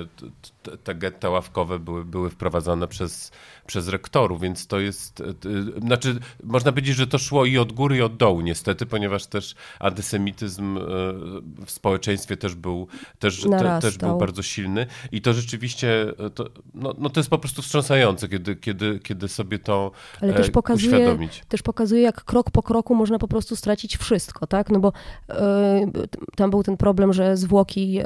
te 0.85 0.95
getta 0.95 1.31
ławkowe 1.31 1.79
były, 1.79 2.05
były 2.05 2.31
wprowadzane 2.31 2.89
przez, 2.89 3.33
przez 3.67 3.89
rektorów, 3.89 4.41
więc 4.41 4.67
to 4.67 4.81
jest, 4.81 5.21
e, 5.21 5.81
znaczy 5.81 6.19
można 6.45 6.73
powiedzieć, 6.73 6.97
że 6.97 7.07
to 7.07 7.19
szło 7.19 7.45
i 7.45 7.59
od 7.59 7.73
góry 7.73 7.97
i 7.97 8.03
od 8.03 8.17
dołu 8.17 8.41
niestety, 8.41 8.87
ponieważ 8.87 9.27
też 9.27 9.55
antysemityzm 9.81 10.79
e, 10.79 10.81
w 11.67 11.71
społeczeństwie 11.71 12.37
też 12.37 12.55
był, 12.55 12.89
też, 13.19 13.43
te, 13.43 13.79
też 13.83 13.99
był 13.99 14.19
bardzo 14.19 14.43
silny. 14.43 14.87
I 15.13 15.21
to 15.21 15.33
rzeczywiście, 15.33 16.13
e, 16.19 16.31
to, 16.31 16.45
no, 16.75 16.95
no 16.99 17.11
to 17.11 17.21
jest 17.21 17.31
po 17.31 17.39
prostu 17.39 17.63
wstrząsające, 17.63 18.29
kiedy, 18.29 18.57
kiedy, 18.57 19.01
kiedy 19.01 19.29
sobie 19.29 19.59
to 19.59 19.91
Ale 20.21 20.35
też 20.35 20.51
pokazuje, 20.51 20.93
uświadomić. 20.93 21.43
Też 21.49 21.63
pokazuje, 21.63 22.03
jak 22.03 22.25
krok 22.25 22.51
po 22.51 22.63
kroku 22.63 22.95
można 22.95 23.19
po 23.19 23.29
prostu 23.29 23.57
stracić 23.57 23.97
wszystko, 23.97 24.47
tak, 24.47 24.71
no 24.71 24.81
bo 24.81 24.93
y, 25.31 25.33
tam 26.37 26.51
był 26.51 26.63
ten 26.63 26.77
problem, 26.77 27.13
że 27.13 27.37
zwłoki 27.37 28.01
y, 28.01 28.05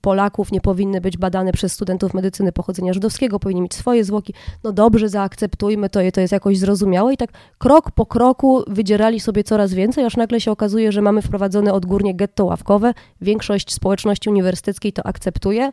Polaków 0.00 0.45
nie 0.52 0.60
powinny 0.60 1.00
być 1.00 1.16
badane 1.16 1.52
przez 1.52 1.72
studentów 1.72 2.14
medycyny 2.14 2.52
pochodzenia 2.52 2.92
żydowskiego, 2.92 3.38
powinni 3.38 3.62
mieć 3.62 3.74
swoje 3.74 4.04
zwłoki. 4.04 4.34
No 4.64 4.72
dobrze, 4.72 5.08
zaakceptujmy 5.08 5.90
to, 5.90 6.00
to 6.14 6.20
jest 6.20 6.32
jakoś 6.32 6.58
zrozumiałe. 6.58 7.14
I 7.14 7.16
tak 7.16 7.30
krok 7.58 7.90
po 7.90 8.06
kroku 8.06 8.64
wydzierali 8.66 9.20
sobie 9.20 9.44
coraz 9.44 9.74
więcej, 9.74 10.04
aż 10.04 10.16
nagle 10.16 10.40
się 10.40 10.50
okazuje, 10.50 10.92
że 10.92 11.02
mamy 11.02 11.22
wprowadzone 11.22 11.72
odgórnie 11.72 12.14
getto 12.14 12.44
ławkowe. 12.44 12.94
Większość 13.20 13.74
społeczności 13.74 14.30
uniwersyteckiej 14.30 14.92
to 14.92 15.06
akceptuje. 15.06 15.72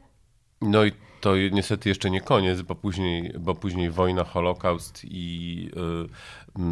No 0.62 0.86
i 0.86 0.92
to 1.22 1.34
niestety 1.52 1.90
jeszcze 1.90 2.10
nie 2.10 2.22
koniec, 2.22 2.62
bo 2.62 2.76
później, 2.76 3.34
bo 3.40 3.56
później 3.56 3.90
wojna, 3.90 4.24
Holokaust 4.24 5.02
i 5.04 5.70
yy, 5.76 6.64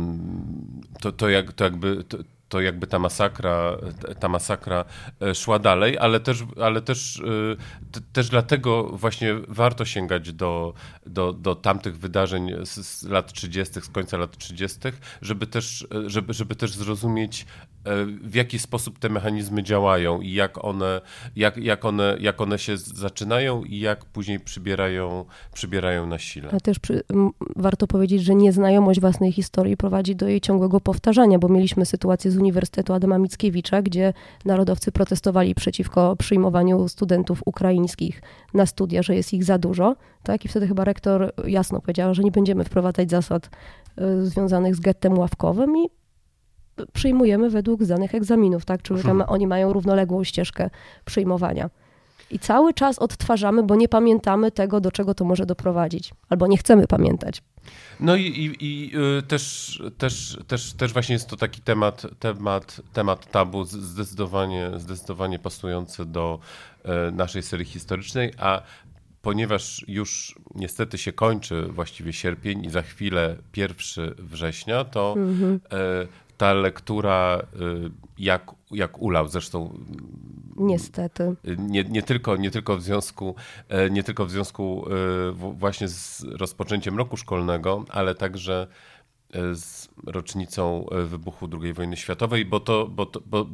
to, 1.01 1.11
to, 1.11 1.29
jak, 1.29 1.53
to 1.53 1.63
jakby. 1.63 2.03
To, 2.03 2.17
to 2.51 2.61
jakby 2.61 2.87
ta 2.87 2.99
masakra, 2.99 3.77
ta 4.19 4.29
masakra 4.29 4.85
e, 5.21 5.35
szła 5.35 5.59
dalej, 5.59 5.97
ale 5.97 6.19
też, 6.19 6.43
ale 6.61 6.81
też, 6.81 7.19
e, 7.19 8.01
też 8.13 8.29
dlatego 8.29 8.83
właśnie 8.83 9.35
warto 9.47 9.85
sięgać 9.85 10.33
do, 10.33 10.73
do, 11.05 11.33
do 11.33 11.55
tamtych 11.55 11.99
wydarzeń 11.99 12.51
z, 12.65 13.03
lat 13.03 13.33
30., 13.33 13.81
z 13.81 13.89
końca 13.89 14.17
lat 14.17 14.37
30., 14.37 14.79
żeby 15.21 15.47
też, 15.47 15.87
e, 16.05 16.09
żeby, 16.09 16.33
żeby 16.33 16.55
też 16.55 16.73
zrozumieć, 16.73 17.45
w 18.23 18.35
jaki 18.35 18.59
sposób 18.59 18.99
te 18.99 19.09
mechanizmy 19.09 19.63
działają 19.63 20.21
i 20.21 20.33
jak 20.33 20.65
one, 20.65 21.01
jak, 21.35 21.57
jak 21.57 21.85
one, 21.85 22.17
jak 22.19 22.41
one 22.41 22.59
się 22.59 22.77
zaczynają 22.77 23.63
i 23.63 23.79
jak 23.79 24.05
później 24.05 24.39
przybierają, 24.39 25.25
przybierają 25.53 26.07
na 26.07 26.19
sile. 26.19 26.49
A 26.53 26.59
też 26.59 26.79
przy, 26.79 27.03
warto 27.55 27.87
powiedzieć, 27.87 28.23
że 28.23 28.35
nieznajomość 28.35 28.99
własnej 28.99 29.31
historii 29.31 29.77
prowadzi 29.77 30.15
do 30.15 30.27
jej 30.27 30.41
ciągłego 30.41 30.79
powtarzania, 30.79 31.39
bo 31.39 31.49
mieliśmy 31.49 31.85
sytuację 31.85 32.31
z 32.31 32.37
Uniwersytetu 32.37 32.93
Adama 32.93 33.17
Mickiewicza, 33.17 33.81
gdzie 33.81 34.13
narodowcy 34.45 34.91
protestowali 34.91 35.55
przeciwko 35.55 36.15
przyjmowaniu 36.15 36.87
studentów 36.87 37.41
ukraińskich 37.45 38.21
na 38.53 38.65
studia, 38.65 39.03
że 39.03 39.15
jest 39.15 39.33
ich 39.33 39.43
za 39.43 39.57
dużo. 39.57 39.95
Tak? 40.23 40.45
I 40.45 40.47
wtedy 40.47 40.67
chyba 40.67 40.83
rektor 40.83 41.33
jasno 41.47 41.81
powiedział, 41.81 42.13
że 42.13 42.23
nie 42.23 42.31
będziemy 42.31 42.63
wprowadzać 42.63 43.09
zasad 43.09 43.49
y, 44.01 44.25
związanych 44.25 44.75
z 44.75 44.79
gettem 44.79 45.17
ławkowym 45.17 45.77
i 45.77 46.00
przyjmujemy 46.93 47.49
według 47.49 47.83
zdanych 47.83 48.15
egzaminów, 48.15 48.65
tak? 48.65 48.81
Czyli 48.81 49.03
tam 49.03 49.23
oni 49.27 49.47
mają 49.47 49.73
równoległą 49.73 50.23
ścieżkę 50.23 50.69
przyjmowania. 51.05 51.69
I 52.31 52.39
cały 52.39 52.73
czas 52.73 52.99
odtwarzamy, 52.99 53.63
bo 53.63 53.75
nie 53.75 53.87
pamiętamy 53.87 54.51
tego, 54.51 54.81
do 54.81 54.91
czego 54.91 55.13
to 55.13 55.25
może 55.25 55.45
doprowadzić, 55.45 56.13
albo 56.29 56.47
nie 56.47 56.57
chcemy 56.57 56.87
pamiętać. 56.87 57.43
No 57.99 58.15
i, 58.15 58.21
i, 58.21 58.65
i 58.65 58.91
y, 59.19 59.21
też, 59.23 59.83
też, 59.97 60.39
też, 60.47 60.73
też 60.73 60.93
właśnie 60.93 61.13
jest 61.13 61.27
to 61.27 61.35
taki 61.35 61.61
temat, 61.61 62.07
temat, 62.19 62.81
temat 62.93 63.31
tabu 63.31 63.63
zdecydowanie, 63.63 64.71
zdecydowanie 64.77 65.39
pasujący 65.39 66.05
do 66.05 66.39
e, 66.83 67.11
naszej 67.11 67.43
serii 67.43 67.65
historycznej, 67.65 68.31
a 68.37 68.61
ponieważ 69.21 69.85
już 69.87 70.35
niestety 70.55 70.97
się 70.97 71.13
kończy 71.13 71.61
właściwie 71.61 72.13
sierpień 72.13 72.65
i 72.65 72.69
za 72.69 72.81
chwilę 72.81 73.35
1 73.57 73.75
września, 74.17 74.85
to 74.85 75.13
mhm. 75.17 75.59
E, 75.71 76.07
ta 76.41 76.53
lektura 76.53 77.39
y, 77.39 77.91
jak, 78.17 78.51
jak 78.71 79.01
ulał, 79.01 79.27
zresztą 79.27 79.79
Niestety. 80.55 81.35
Nie, 81.57 81.83
nie, 81.83 82.03
tylko, 82.03 82.35
nie, 82.35 82.51
tylko 82.51 82.77
w 82.77 82.81
związku, 82.81 83.35
e, 83.69 83.89
nie 83.89 84.03
tylko 84.03 84.25
w 84.25 84.31
związku 84.31 84.85
e, 84.87 85.31
właśnie 85.31 85.87
z 85.87 86.23
rozpoczęciem 86.23 86.97
roku 86.97 87.17
szkolnego, 87.17 87.85
ale 87.89 88.15
także 88.15 88.67
z 89.53 89.89
rocznicą 90.05 90.85
wybuchu 91.05 91.49
II 91.61 91.73
wojny 91.73 91.97
światowej, 91.97 92.45
bo 92.45 92.59
to, 92.59 92.87
bo 92.87 93.05
to, 93.05 93.21
bo, 93.25 93.47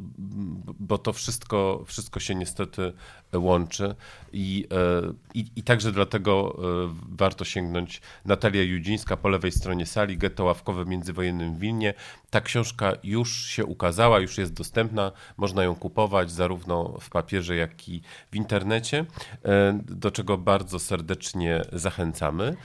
bo 0.80 0.98
to 0.98 1.12
wszystko, 1.12 1.84
wszystko 1.86 2.20
się 2.20 2.34
niestety 2.34 2.92
łączy. 3.34 3.94
I, 4.32 4.68
i, 5.34 5.46
i 5.56 5.62
także 5.62 5.92
dlatego 5.92 6.56
warto 7.08 7.44
sięgnąć. 7.44 8.00
Natalia 8.24 8.62
Judzińska 8.62 9.16
po 9.16 9.28
lewej 9.28 9.52
stronie 9.52 9.86
sali, 9.86 10.18
Getto 10.18 10.44
ławkowe 10.44 10.84
międzywojennym 10.84 11.54
w 11.54 11.58
Wilnie. 11.58 11.94
Ta 12.30 12.40
książka 12.40 12.92
już 13.02 13.46
się 13.46 13.64
ukazała, 13.64 14.20
już 14.20 14.38
jest 14.38 14.52
dostępna, 14.52 15.12
można 15.36 15.64
ją 15.64 15.74
kupować 15.74 16.30
zarówno 16.30 16.98
w 17.00 17.10
papierze, 17.10 17.56
jak 17.56 17.88
i 17.88 18.02
w 18.32 18.36
internecie, 18.36 19.04
do 19.84 20.10
czego 20.10 20.38
bardzo 20.38 20.78
serdecznie 20.78 21.62
zachęcamy 21.72 22.56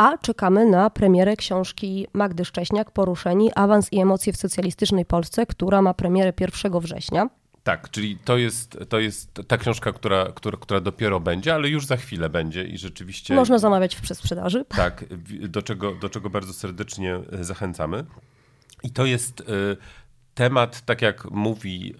a 0.00 0.18
czekamy 0.18 0.66
na 0.66 0.90
premierę 0.90 1.36
książki 1.36 2.06
Magdy 2.12 2.44
Szcześniak 2.44 2.90
Poruszeni 2.90 3.50
Awans 3.54 3.92
i 3.92 4.00
emocje 4.00 4.32
w 4.32 4.36
socjalistycznej 4.36 5.04
Polsce, 5.04 5.46
która 5.46 5.82
ma 5.82 5.94
premierę 5.94 6.32
1 6.40 6.80
września. 6.80 7.30
Tak, 7.62 7.90
czyli 7.90 8.18
to 8.24 8.36
jest, 8.36 8.78
to 8.88 8.98
jest 8.98 9.40
ta 9.48 9.56
książka, 9.56 9.92
która, 9.92 10.32
która, 10.34 10.58
która 10.60 10.80
dopiero 10.80 11.20
będzie, 11.20 11.54
ale 11.54 11.68
już 11.68 11.86
za 11.86 11.96
chwilę 11.96 12.28
będzie 12.28 12.64
i 12.64 12.78
rzeczywiście. 12.78 13.34
Można 13.34 13.58
zamawiać 13.58 13.96
w 13.96 14.00
przedsprzedaży. 14.00 14.64
Tak, 14.68 15.04
do 15.48 15.62
czego, 15.62 15.94
do 15.94 16.08
czego 16.08 16.30
bardzo 16.30 16.52
serdecznie 16.52 17.20
zachęcamy. 17.40 18.04
I 18.82 18.90
to 18.90 19.06
jest 19.06 19.40
y, 19.40 19.44
temat, 20.34 20.80
tak 20.80 21.02
jak 21.02 21.30
mówi 21.30 21.94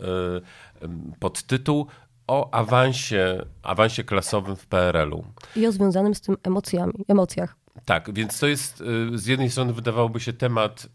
y, 0.83 1.19
podtytuł, 1.19 1.87
o 2.27 2.55
awansie, 2.55 3.47
awansie 3.63 4.05
klasowym 4.05 4.57
w 4.57 4.67
PRL-u. 4.67 5.25
I 5.57 5.67
o 5.67 5.73
związanym 5.73 6.15
z 6.15 6.21
tym 6.21 6.37
emocjami, 6.43 6.93
emocjach. 7.09 7.60
Tak, 7.85 8.15
więc 8.15 8.39
to 8.39 8.47
jest 8.47 8.81
y, 8.81 9.19
z 9.19 9.27
jednej 9.27 9.51
strony 9.51 9.73
wydawałoby 9.73 10.21
się 10.21 10.33
temat 10.33 10.89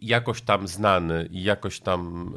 jakoś 0.00 0.42
tam 0.42 0.68
znany 0.68 1.28
i 1.30 1.42
jakoś 1.42 1.80
tam 1.80 2.34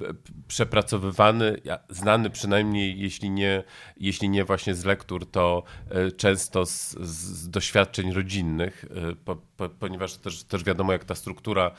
y, 0.00 0.14
przepracowywany, 0.48 1.60
znany 1.88 2.30
przynajmniej 2.30 3.00
jeśli 3.00 3.30
nie, 3.30 3.62
jeśli 3.96 4.28
nie 4.28 4.44
właśnie 4.44 4.74
z 4.74 4.84
lektur, 4.84 5.30
to 5.30 5.62
y, 6.08 6.12
często 6.12 6.66
z, 6.66 6.90
z 7.00 7.50
doświadczeń 7.50 8.12
rodzinnych, 8.12 8.84
po, 9.24 9.36
po, 9.56 9.68
ponieważ 9.68 10.16
też, 10.16 10.44
też 10.44 10.64
wiadomo 10.64 10.92
jak 10.92 11.04
ta 11.04 11.14
struktura 11.14 11.70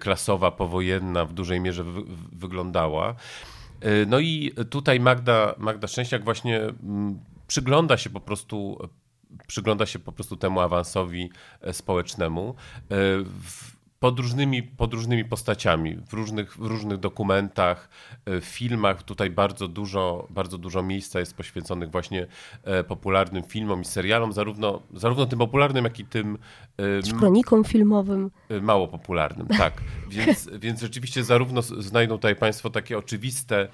klasowa 0.00 0.50
powojenna 0.50 1.24
w 1.24 1.32
dużej 1.32 1.60
mierze 1.60 1.84
wy, 1.84 2.02
wyglądała. 2.32 3.14
No 4.06 4.18
i 4.18 4.52
tutaj 4.70 5.00
Magda, 5.00 5.54
Magda 5.58 5.88
Szczęśniak 5.88 6.24
właśnie 6.24 6.60
mm, 6.60 7.20
przygląda 7.46 7.96
się 7.96 8.10
po 8.10 8.20
prostu 8.20 8.78
przygląda 9.46 9.86
się 9.86 9.98
po 9.98 10.12
prostu 10.12 10.36
temu 10.36 10.60
awansowi 10.60 11.30
e, 11.60 11.72
społecznemu. 11.72 12.54
E, 12.90 12.94
pod 14.00 14.18
różnymi, 14.18 14.62
pod 14.62 14.94
różnymi 14.94 15.24
postaciami, 15.24 15.96
w 15.96 16.12
różnych, 16.12 16.56
w 16.56 16.66
różnych 16.66 16.98
dokumentach, 16.98 17.88
e, 18.24 18.40
w 18.40 18.44
filmach. 18.44 19.02
Tutaj 19.02 19.30
bardzo 19.30 19.68
dużo, 19.68 20.26
bardzo 20.30 20.58
dużo 20.58 20.82
miejsca 20.82 21.20
jest 21.20 21.36
poświęconych 21.36 21.90
właśnie 21.90 22.26
popularnym 22.88 23.42
filmom 23.42 23.82
i 23.82 23.84
serialom, 23.84 24.32
zarówno, 24.32 24.82
zarówno 24.94 25.26
tym 25.26 25.38
popularnym, 25.38 25.84
jak 25.84 25.98
i 25.98 26.04
tym. 26.04 26.38
Kronikom 27.18 27.64
filmowym. 27.64 28.30
Mało 28.62 28.88
popularnym, 28.88 29.46
tak. 29.46 29.74
Więc, 30.10 30.50
więc 30.58 30.80
rzeczywiście 30.80 31.24
zarówno 31.24 31.62
znajdą 31.62 32.14
tutaj 32.14 32.36
Państwo 32.36 32.70
takie 32.70 32.98
oczywiste, 32.98 33.68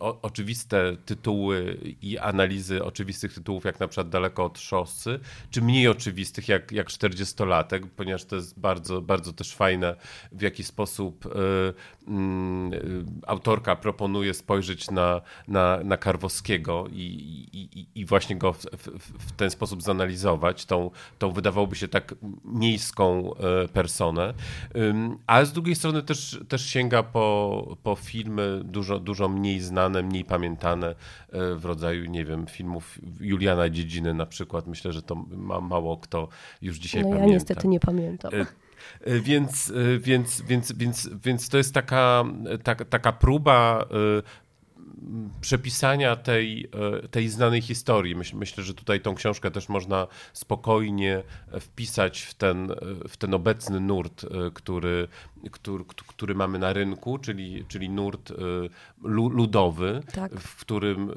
o, 0.00 0.20
oczywiste 0.22 0.96
tytuły 1.04 1.78
i 2.02 2.18
analizy 2.18 2.84
oczywistych 2.84 3.34
tytułów, 3.34 3.64
jak 3.64 3.80
na 3.80 3.88
przykład 3.88 4.08
Daleko 4.08 4.44
od 4.44 4.58
szosy, 4.58 5.20
czy 5.50 5.62
mniej 5.62 5.88
oczywistych, 5.88 6.48
jak, 6.48 6.72
jak 6.72 6.88
40-latek, 6.88 7.86
ponieważ 7.96 8.24
to 8.24 8.36
jest 8.36 8.60
bardzo, 8.60 9.02
bardzo 9.10 9.32
też 9.32 9.54
fajne, 9.54 9.96
w 10.32 10.42
jaki 10.42 10.64
sposób 10.64 11.26
y, 11.26 11.28
y, 11.28 11.72
autorka 13.26 13.76
proponuje 13.76 14.34
spojrzeć 14.34 14.90
na, 14.90 15.20
na, 15.48 15.78
na 15.84 15.96
Karwowskiego 15.96 16.86
i, 16.92 17.04
i, 17.52 17.86
i 17.94 18.06
właśnie 18.06 18.36
go 18.36 18.52
w, 18.52 18.58
w, 18.58 18.88
w, 19.26 19.32
ten 19.32 19.50
sposób 19.50 19.82
zanalizować, 19.82 20.66
tą, 20.66 20.90
tą 21.18 21.32
wydawałoby 21.32 21.76
się 21.76 21.88
tak 21.88 22.14
miejską 22.44 23.34
y, 23.64 23.68
personę 23.68 24.34
ale 25.26 25.46
z 25.46 25.52
drugiej 25.52 25.74
strony 25.74 26.02
też, 26.02 26.40
też 26.48 26.66
sięga 26.66 27.02
po, 27.02 27.76
po 27.82 27.96
filmy 27.96 28.60
dużo, 28.64 28.98
dużo 28.98 29.28
mniej 29.28 29.60
znane, 29.60 30.02
mniej 30.02 30.24
pamiętane 30.24 30.94
w 31.32 31.64
rodzaju, 31.64 32.04
nie 32.04 32.24
wiem, 32.24 32.46
filmów 32.46 32.98
Juliana 33.20 33.70
Dziedziny 33.70 34.14
na 34.14 34.26
przykład. 34.26 34.66
Myślę, 34.66 34.92
że 34.92 35.02
to 35.02 35.14
ma 35.30 35.60
mało 35.60 35.96
kto 35.96 36.28
już 36.62 36.78
dzisiaj 36.78 37.02
no, 37.02 37.08
pamięta. 37.08 37.26
Ja 37.26 37.34
niestety 37.34 37.68
nie 37.68 37.80
pamiętam. 37.80 38.30
E, 39.00 39.04
e, 39.04 39.20
więc, 39.20 39.72
więc, 39.98 40.42
więc, 40.42 40.72
więc, 40.72 41.10
więc 41.24 41.48
to 41.48 41.58
jest 41.58 41.74
taka, 41.74 42.24
taka, 42.62 42.84
taka 42.84 43.12
próba 43.12 43.86
przepisania 45.40 46.16
tej, 46.16 46.68
e, 47.04 47.08
tej 47.08 47.28
znanej 47.28 47.60
historii. 47.60 48.16
Myśl, 48.16 48.36
myślę, 48.36 48.64
że 48.64 48.74
tutaj 48.74 49.00
tą 49.00 49.14
książkę 49.14 49.50
też 49.50 49.68
można 49.68 50.06
spokojnie 50.32 51.22
wpisać 51.60 52.20
w 52.20 52.34
ten, 52.34 52.72
w 53.08 53.16
ten 53.16 53.34
obecny 53.34 53.80
nurt, 53.80 54.24
e, 54.24 54.50
który, 54.54 55.08
który, 55.52 55.84
który 56.06 56.34
mamy 56.34 56.58
na 56.58 56.72
rynku, 56.72 57.18
czyli, 57.18 57.64
czyli 57.68 57.88
nurt 57.90 58.30
e, 58.30 58.34
ludowy, 59.08 60.02
tak. 60.14 60.40
w 60.40 60.56
którym 60.56 61.14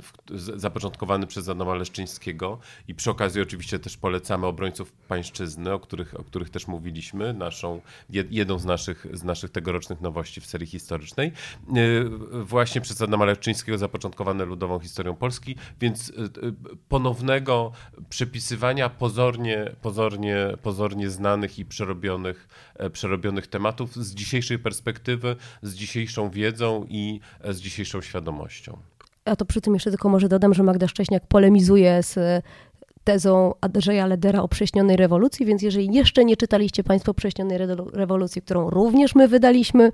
zapoczątkowany 0.56 1.28
przez 1.28 1.50
Adama 1.50 1.76
Leszczyńskiego 1.76 2.60
i 2.88 2.96
przy 2.96 3.12
okazji 3.12 3.42
oczywiście 3.42 3.80
też 3.80 3.98
polecamy 3.98 4.48
obrońców 4.48 4.92
pańszczyzny, 4.92 5.74
o 5.74 5.80
których, 5.80 6.20
o 6.20 6.24
których 6.24 6.50
też 6.50 6.68
mówiliśmy, 6.68 7.34
naszą, 7.34 7.82
jedną 8.10 8.60
z 8.60 8.66
naszych, 8.66 9.08
z 9.14 9.24
naszych 9.24 9.52
tegorocznych 9.52 10.02
nowości 10.02 10.42
w 10.42 10.46
serii 10.46 10.68
historycznej. 10.68 11.32
Właśnie 12.32 12.82
przez 12.82 13.02
Adama 13.02 13.26
Leszczyńskiego 13.26 13.78
zapoczątkowane 13.78 14.46
ludową 14.46 14.80
historią 14.80 15.16
Polski, 15.16 15.56
więc 15.82 16.10
y, 16.10 16.14
y, 16.14 16.54
ponownego 16.90 17.72
przepisywania 18.10 18.90
pozornie, 18.90 19.72
pozornie, 19.82 20.38
pozornie 20.62 21.10
znanych 21.10 21.60
i 21.60 21.66
przerobionych, 21.66 22.48
e, 22.76 22.90
przerobionych 22.90 23.48
tematów 23.48 23.96
z 23.96 24.13
dzisiejszej 24.14 24.60
perspektywy, 24.60 25.36
z 25.62 25.74
dzisiejszą 25.74 26.30
wiedzą 26.30 26.86
i 26.90 27.20
e, 27.42 27.54
z 27.54 27.62
dzisiejszą 27.62 28.02
świadomością. 28.02 28.78
A 29.26 29.36
to 29.36 29.46
przy 29.46 29.62
tym 29.62 29.74
jeszcze 29.74 29.90
tylko 29.90 30.10
może 30.10 30.30
dodam, 30.30 30.54
że 30.54 30.64
Magda 30.64 30.88
Szcześniak 30.88 31.28
polemizuje 31.28 32.04
z 32.04 32.44
tezą 33.04 33.54
Andrzeja 33.62 34.06
Ledera 34.06 34.42
o 34.42 34.48
prześnionej 34.48 34.98
rewolucji, 34.98 35.46
więc 35.46 35.62
jeżeli 35.62 35.96
jeszcze 35.96 36.26
nie 36.26 36.38
czytaliście 36.38 36.84
Państwo 36.84 37.14
prześnionej 37.14 37.58
rewolucji, 37.94 38.42
którą 38.42 38.70
również 38.70 39.16
my 39.16 39.28
wydaliśmy, 39.28 39.92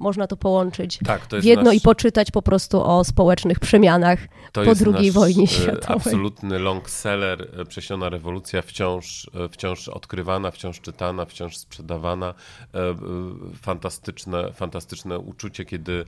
można 0.00 0.26
to 0.26 0.36
połączyć 0.36 0.98
tak, 1.04 1.26
to 1.26 1.40
w 1.40 1.44
jedno 1.44 1.64
nasz... 1.64 1.74
i 1.74 1.80
poczytać 1.80 2.30
po 2.30 2.42
prostu 2.42 2.84
o 2.84 3.04
społecznych 3.04 3.60
przemianach 3.60 4.18
to 4.52 4.62
po 4.64 4.72
II 4.94 5.10
wojnie 5.12 5.44
e, 5.44 5.46
światowej. 5.46 5.96
absolutny 5.96 6.58
long 6.58 6.90
seller, 6.90 7.48
e, 7.60 7.64
Przesiona 7.64 8.08
rewolucja, 8.08 8.62
wciąż, 8.62 9.30
e, 9.34 9.48
wciąż 9.48 9.88
odkrywana, 9.88 10.50
wciąż 10.50 10.80
czytana, 10.80 11.24
wciąż 11.24 11.56
sprzedawana. 11.56 12.34
Fantastyczne, 13.62 14.52
fantastyczne 14.52 15.18
uczucie, 15.18 15.64
kiedy 15.64 16.04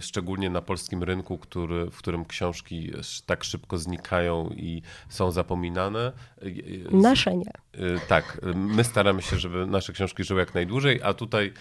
szczególnie 0.00 0.50
na 0.50 0.62
polskim 0.62 1.02
rynku, 1.02 1.38
który, 1.38 1.90
w 1.90 1.96
którym 1.96 2.24
książki 2.24 2.92
tak 3.26 3.44
szybko 3.44 3.78
znikają 3.78 4.48
i 4.56 4.82
są 5.08 5.30
zapominane. 5.30 6.12
Nasze 6.90 7.36
nie. 7.36 7.52
Tak, 8.08 8.40
my 8.54 8.84
staramy 8.84 9.22
się, 9.22 9.38
żeby 9.38 9.66
nasze 9.66 9.92
książki 9.92 10.24
żyły 10.24 10.40
jak 10.40 10.54
najdłużej, 10.54 11.00
a 11.02 11.14
tutaj, 11.14 11.52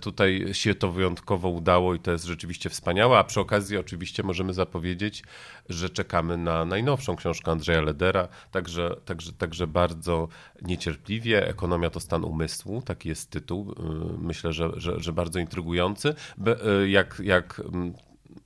tutaj 0.00 0.48
się 0.52 0.74
to 0.74 0.91
wyjątkowo 0.92 1.48
udało 1.48 1.94
i 1.94 2.00
to 2.00 2.10
jest 2.10 2.24
rzeczywiście 2.24 2.70
wspaniałe. 2.70 3.18
A 3.18 3.24
przy 3.24 3.40
okazji 3.40 3.76
oczywiście 3.76 4.22
możemy 4.22 4.54
zapowiedzieć, 4.54 5.22
że 5.68 5.90
czekamy 5.90 6.36
na 6.36 6.64
najnowszą 6.64 7.16
książkę 7.16 7.50
Andrzeja 7.50 7.80
Ledera, 7.80 8.28
także, 8.50 8.96
także, 9.04 9.32
także 9.32 9.66
bardzo 9.66 10.28
niecierpliwie. 10.62 11.48
Ekonomia 11.48 11.90
to 11.90 12.00
stan 12.00 12.24
umysłu, 12.24 12.82
taki 12.82 13.08
jest 13.08 13.30
tytuł. 13.30 13.72
Y, 13.72 13.74
myślę, 14.18 14.52
że, 14.52 14.70
że, 14.76 15.00
że 15.00 15.12
bardzo 15.12 15.38
intrygujący. 15.38 16.14
Y, 16.84 16.88
jak, 16.90 17.20
jak 17.24 17.60
mm, 17.60 17.94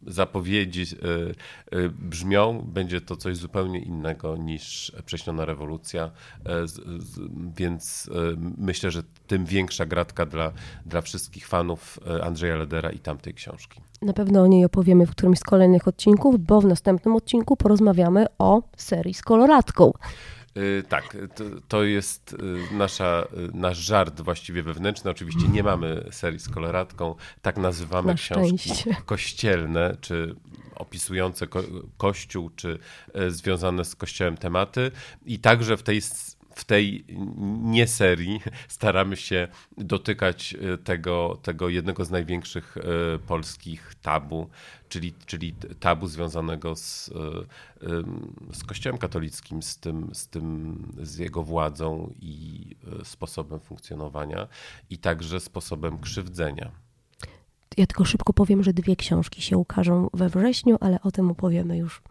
zapowiedzi 0.07 0.83
e, 0.83 1.77
e, 1.79 1.89
brzmią, 1.89 2.63
będzie 2.67 3.01
to 3.01 3.17
coś 3.17 3.37
zupełnie 3.37 3.79
innego 3.79 4.37
niż 4.37 4.93
Prześniona 5.07 5.45
rewolucja, 5.45 6.11
e, 6.47 6.65
więc 7.57 8.11
myślę, 8.59 8.91
że 8.91 9.03
tym 9.27 9.45
większa 9.45 9.87
gratka 9.87 10.27
dla, 10.27 10.53
dla 10.87 11.01
wszystkich 11.01 11.47
fanów 11.47 12.01
Andrzeja 12.23 12.57
Ledera 12.57 12.91
i 12.91 12.99
tamtej 12.99 13.35
książki. 13.35 13.81
Na 14.03 14.13
pewno 14.13 14.43
o 14.43 14.47
niej 14.47 14.65
opowiemy 14.65 15.07
w 15.07 15.11
którymś 15.11 15.39
z 15.39 15.45
kolejnych 15.45 15.89
odcinków, 15.89 16.41
bo 16.41 16.61
w 16.61 16.67
następnym 16.67 17.17
odcinku 17.17 17.57
porozmawiamy 17.57 18.27
o 18.39 18.63
serii 18.77 19.15
z 19.15 19.23
koloratką. 19.23 19.93
Y, 20.57 20.85
tak, 20.89 21.17
to, 21.35 21.45
to, 21.69 21.83
jest 21.83 22.33
y, 22.33 22.75
nasza, 22.75 23.25
y, 23.55 23.57
nasz 23.57 23.79
żart 23.79 24.21
właściwie 24.21 24.63
wewnętrzny. 24.63 25.11
Oczywiście 25.11 25.49
nie 25.49 25.63
mamy 25.63 26.05
serii 26.11 26.39
z 26.41 26.49
koloratką. 26.49 27.15
Tak 27.43 27.57
nazywamy 27.57 28.09
Na 28.09 28.15
książki 28.15 28.71
kościelne, 29.07 29.97
czy 30.01 30.37
opisujące 30.75 31.47
ko 31.47 31.63
kościół, 31.97 32.51
czy 32.57 32.79
związane 33.29 33.85
z 33.85 33.97
kościołem 33.97 34.37
tematy. 34.37 34.91
I 35.27 35.39
także 35.39 35.77
w 35.77 35.83
tej 35.83 36.03
w 36.57 36.65
tej 36.65 37.05
nie 37.63 37.87
serii 37.87 38.41
staramy 38.69 39.17
się 39.17 39.49
dotykać 39.79 40.57
tego, 40.85 41.39
tego 41.43 41.69
jednego 41.69 42.05
z 42.05 42.11
największych 42.11 42.79
polskich 43.27 43.95
tabu, 44.03 44.49
czyli, 44.89 45.15
czyli 45.27 45.55
tabu 45.81 46.07
związanego 46.07 46.77
z, 46.77 47.11
z 48.53 48.65
Kościołem 48.65 48.99
katolickim, 48.99 49.63
z 49.63 49.79
tym, 49.79 50.11
z 50.13 50.29
tym, 50.29 50.83
z 51.03 51.19
jego 51.19 51.43
władzą 51.43 52.15
i 52.21 52.77
sposobem 53.05 53.61
funkcjonowania 53.61 54.49
i 54.91 54.99
także 54.99 55.41
sposobem 55.41 55.99
krzywdzenia. 55.99 56.71
Ja 57.77 57.87
tylko 57.87 58.05
szybko 58.05 58.33
powiem, 58.33 58.63
że 58.63 58.73
dwie 58.73 58.97
książki 58.97 59.43
się 59.43 59.57
ukażą 59.57 60.09
we 60.15 60.29
wrześniu, 60.29 60.77
ale 60.81 61.03
o 61.03 61.11
tym 61.11 61.31
opowiemy 61.31 61.79
już 61.79 62.03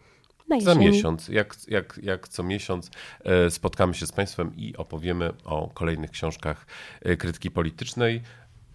na 0.48 0.60
Za 0.60 0.74
miesiąc, 0.74 1.28
jak, 1.28 1.56
jak, 1.68 2.00
jak 2.02 2.28
co 2.28 2.42
miesiąc 2.42 2.90
e, 3.24 3.50
spotkamy 3.50 3.94
się 3.94 4.06
z 4.06 4.12
Państwem 4.12 4.56
i 4.56 4.76
opowiemy 4.76 5.32
o 5.44 5.70
kolejnych 5.74 6.10
książkach 6.10 6.66
e, 7.02 7.16
krytyki 7.16 7.50
politycznej. 7.50 8.22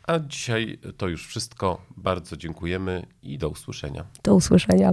A 0.08 0.20
dzisiaj 0.20 0.80
to 0.98 1.08
już 1.08 1.28
wszystko. 1.28 1.82
Bardzo 1.98 2.38
dziękujemy 2.38 3.06
i 3.24 3.38
do 3.38 3.50
usłyszenia. 3.50 4.06
Do 4.24 4.36
usłyszenia. 4.36 4.92